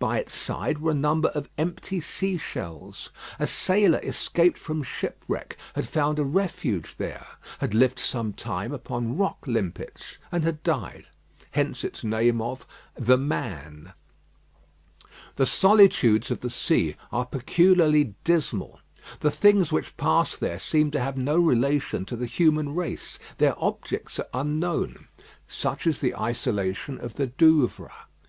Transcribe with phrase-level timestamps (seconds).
[0.00, 3.10] By its side were a number of empty sea shells.
[3.38, 7.24] A sailor escaped from shipwreck had found a refuge there;
[7.60, 11.04] had lived some time upon rock limpets, and had died.
[11.52, 13.92] Hence its name of "The Man."
[15.36, 18.80] The solitudes of the sea are peculiarly dismal.
[19.20, 23.54] The things which pass there seem to have no relation to the human race; their
[23.62, 25.06] objects are unknown.
[25.46, 27.92] Such is the isolation of the Douvres.